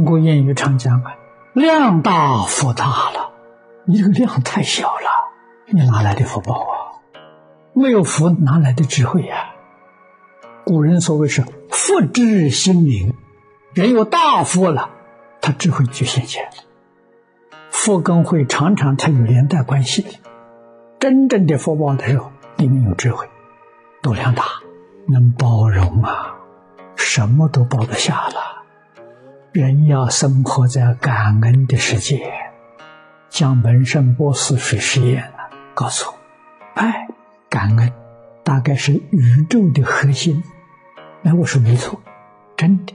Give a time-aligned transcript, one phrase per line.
[0.00, 1.14] 中国谚语常讲啊，
[1.52, 3.32] 量大福大了，
[3.84, 5.28] 你这个量太小了，
[5.66, 7.04] 你哪来的福报啊？
[7.74, 9.50] 没有福，哪来的智慧呀？
[10.64, 13.14] 古人所谓是福至心灵，
[13.74, 14.88] 人有大福了，
[15.42, 16.52] 他智慧就显现了。
[17.68, 20.08] 福跟慧常常才有连带关系的。
[20.98, 23.28] 真正的福报的时候，里面有智慧，
[24.00, 24.44] 度量大，
[25.06, 26.36] 能包容啊，
[26.96, 28.59] 什么都包得下了。
[29.52, 32.32] 人要生活在感恩的世界，
[33.28, 36.14] 江本胜博士是实验了，告诉我，
[36.74, 37.08] 爱、
[37.48, 37.92] 感恩
[38.44, 40.40] 大概是宇宙的核心。
[41.20, 42.00] 那我说没错，
[42.56, 42.94] 真的。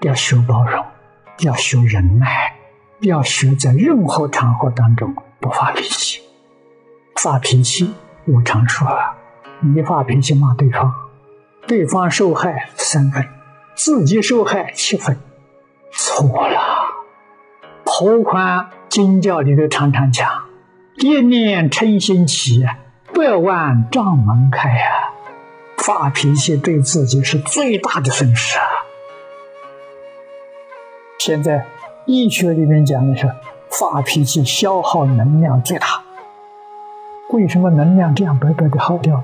[0.00, 0.84] 要学包容，
[1.38, 2.56] 要学忍耐，
[3.02, 6.20] 要学在任何场合当中不发脾气。
[7.22, 7.94] 发脾气，
[8.24, 9.14] 我常说啊，
[9.60, 10.92] 你发脾气骂对方，
[11.68, 13.24] 对方受害三分。
[13.74, 15.18] 自己受害七分，
[15.92, 16.60] 错了。
[17.84, 20.44] 何宽经教里头常常讲
[20.98, 22.64] ：“一念嗔心起，
[23.12, 25.10] 百万障门开呀。”
[25.76, 28.64] 发脾气对自己是最大的损失啊！
[31.18, 31.66] 现在
[32.06, 33.30] 医学里面讲的是，
[33.68, 36.02] 发脾气消耗能量最大。
[37.30, 39.22] 为什么能量这样白白的耗掉？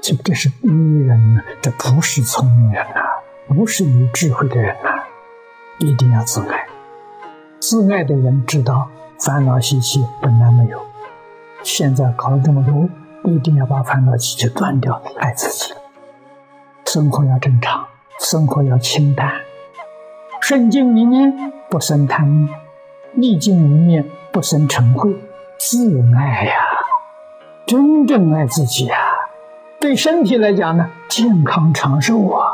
[0.00, 3.07] 这这是愚人呢，这不是聪明人啊！
[3.48, 4.90] 不是有智慧的人呐，
[5.78, 6.66] 一定要自爱。
[7.58, 10.80] 自爱的人知道烦恼习气本来没有，
[11.62, 12.88] 现在搞了这么多，
[13.30, 15.72] 一定要把烦恼习气断掉，爱自己。
[16.84, 17.86] 生活要正常，
[18.20, 19.32] 生活要清淡，
[20.40, 22.48] 顺境里面不生贪，
[23.14, 25.14] 逆境里面不生嗔恚，
[25.58, 26.54] 自爱呀，
[27.66, 28.96] 真正爱自己呀。
[29.80, 32.47] 对身体来讲呢，健康长寿啊。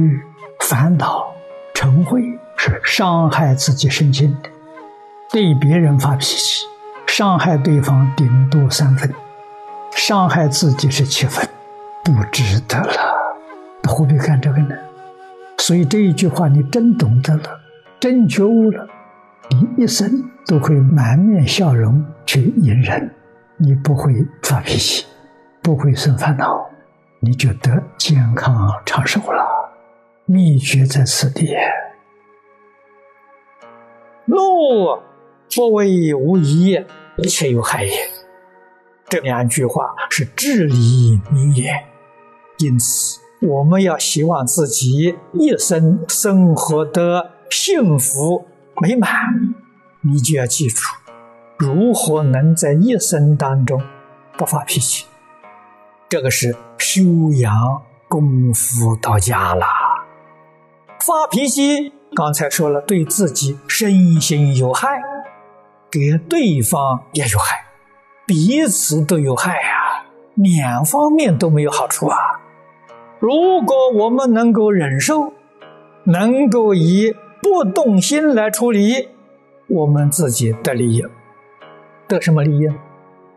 [0.00, 0.20] 欲、
[0.60, 1.32] 烦恼、
[1.74, 2.20] 嗔恚
[2.56, 4.50] 是伤害自己身心的；
[5.30, 6.64] 对别人发脾气，
[7.06, 9.12] 伤害对方顶多三分，
[9.92, 11.46] 伤害自己是七分，
[12.02, 13.20] 不值得了。
[13.86, 14.74] 何必干这个呢？
[15.58, 17.60] 所以这一句话，你真懂得了，
[17.98, 18.86] 真觉悟了，
[19.50, 23.14] 你一生都会满面笑容去迎人，
[23.56, 25.04] 你不会发脾气，
[25.60, 26.66] 不会生烦恼，
[27.20, 29.59] 你就得健康长寿了。
[30.32, 31.56] 秘诀在此地。
[34.26, 34.96] 怒
[35.56, 36.78] 不为无益，
[37.16, 37.92] 一切有害也。
[39.08, 41.84] 这两句话是至理名言，
[42.58, 48.46] 因此我们要希望自己一生生活的幸福
[48.80, 49.10] 美满，
[50.02, 50.80] 你就要记住，
[51.58, 53.82] 如何能在一生当中
[54.38, 55.06] 不发脾气。
[56.08, 57.02] 这个是修
[57.40, 59.66] 养功夫到家了。
[61.00, 65.02] 发脾气，刚才说了，对自己身心有害，
[65.90, 67.64] 给对方也有害，
[68.26, 72.16] 彼此都有害啊，两方面都没有好处啊。
[73.18, 75.32] 如果我们能够忍受，
[76.04, 79.08] 能够以不动心来处理，
[79.68, 81.04] 我们自己的利益，
[82.06, 82.68] 得什么利益？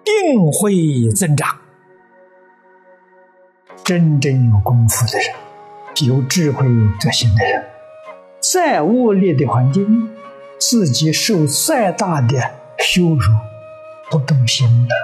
[0.03, 1.47] 定会增长。
[3.83, 5.42] 真正有功夫的人。
[6.01, 7.63] 有智慧、有德行的人，
[8.39, 10.09] 再恶劣的环境，
[10.59, 12.39] 自己受再大的
[12.79, 13.21] 羞辱，
[14.09, 14.95] 不动心的，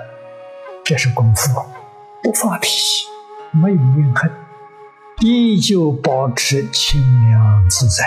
[0.84, 1.62] 这是功夫，
[2.24, 3.06] 不发脾气，
[3.52, 4.32] 没有怨恨，
[5.22, 8.04] 依旧保持清凉自在。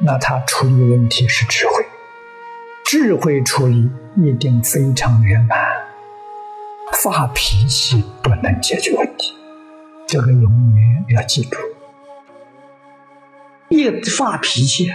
[0.00, 1.86] 那他处理问题是智慧，
[2.84, 5.58] 智慧处理一定非常圆满。
[6.92, 9.34] 发脾气不能解决问题。
[10.06, 10.42] 这个永
[10.74, 11.58] 远要记住，
[13.68, 14.90] 一发脾气，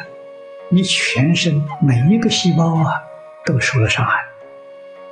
[0.70, 3.02] 你全身每一个细胞啊
[3.46, 4.25] 都受了伤害。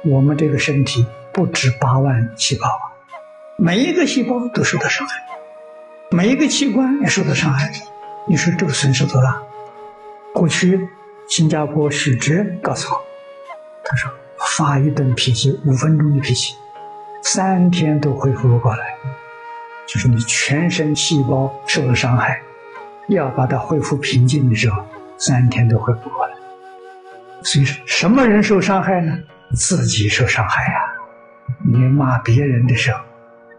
[0.03, 2.89] 我们这个身体不止八万细胞啊，
[3.57, 5.13] 每一个细胞都受到伤害，
[6.09, 7.71] 每一个器官也受到伤害。
[8.27, 9.41] 你说这个损失多大？
[10.33, 10.79] 过去
[11.27, 13.03] 新加坡许哲告诉我，
[13.83, 14.11] 他说
[14.57, 16.55] 发一顿脾气，五分钟的脾气，
[17.21, 18.95] 三天都恢复不过来。
[19.87, 22.41] 就是你全身细胞受了伤害，
[23.07, 24.83] 要把它恢复平静的时候，
[25.17, 26.33] 三天都恢复过来。
[27.43, 29.17] 所以什么人受伤害呢？
[29.53, 30.79] 自己受伤害呀！
[31.65, 33.03] 你骂别人的时候，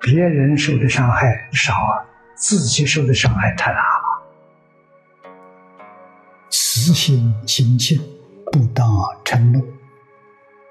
[0.01, 2.05] 别人受的伤害少啊，
[2.35, 4.03] 自己受的伤害太大了。
[6.49, 7.99] 慈心心切，
[8.51, 8.89] 不当
[9.25, 9.63] 嗔怒。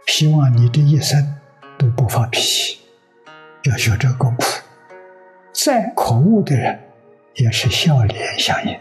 [0.07, 1.35] 希望你这一生
[1.77, 2.79] 都不发脾气，
[3.63, 4.62] 要学这功夫。
[5.53, 6.79] 再可恶的人，
[7.36, 8.78] 也是笑脸相迎。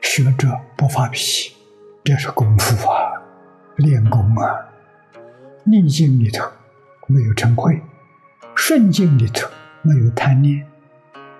[0.00, 1.56] 学者不发脾气，
[2.04, 3.22] 这是功夫啊，
[3.76, 4.54] 练功啊。
[5.64, 6.46] 逆境里头
[7.06, 7.80] 没有嗔恚，
[8.54, 9.48] 顺境里头
[9.82, 10.66] 没有贪念，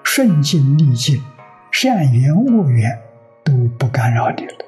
[0.03, 1.23] 顺境逆境，
[1.71, 2.99] 善缘恶缘
[3.45, 4.65] 都不干扰你了，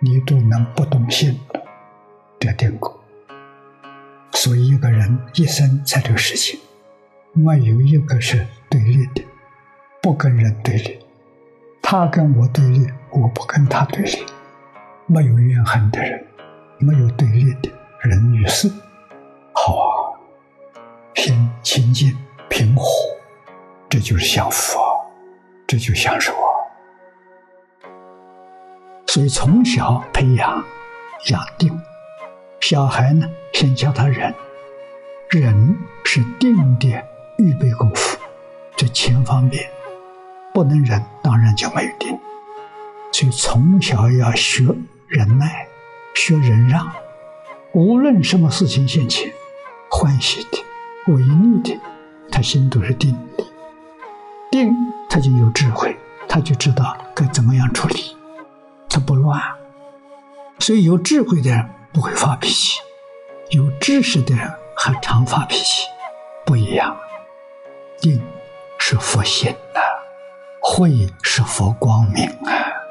[0.00, 1.62] 你都能不动心了，
[2.40, 2.92] 这定功。
[4.32, 6.58] 所以一个人一生在这个世情，
[7.32, 9.22] 没有一个是对立的，
[10.02, 10.98] 不跟人对立。
[11.88, 14.26] 他跟我对立，我不跟他对立，
[15.06, 16.26] 没有怨恨的人，
[16.80, 18.68] 没有对立的人与事，
[19.54, 19.86] 好啊，
[21.14, 22.12] 平清净
[22.48, 22.84] 平和，
[23.88, 24.98] 这就是享福啊，
[25.64, 26.50] 这就享受啊。
[29.06, 30.64] 所以从小培养
[31.28, 31.80] 养定，
[32.58, 34.34] 小孩呢，先教他忍，
[35.30, 36.88] 忍是定的
[37.38, 38.18] 预备功夫，
[38.76, 39.64] 这前方面。
[40.56, 42.18] 不能忍，当然就没有定。
[43.12, 44.64] 所以从小要学
[45.06, 45.68] 忍耐，
[46.14, 46.90] 学忍让。
[47.74, 49.30] 无论什么事情现前，
[49.90, 51.78] 欢喜的、违逆的，
[52.32, 53.44] 他心都是定的。
[54.50, 54.74] 定，
[55.10, 55.94] 他就有智慧，
[56.26, 58.16] 他就知道该怎么样处理，
[58.88, 59.38] 他不乱。
[60.58, 62.80] 所以有智慧的人不会发脾气，
[63.50, 65.86] 有知识的人还常发脾气，
[66.46, 66.96] 不一样。
[68.00, 68.18] 定
[68.78, 69.80] 是佛性呐。
[70.68, 72.85] 慧是佛光明啊。